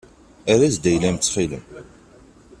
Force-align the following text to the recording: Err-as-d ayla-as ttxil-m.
Err-as-d 0.51 0.85
ayla-as 0.91 1.15
ttxil-m. 1.19 1.63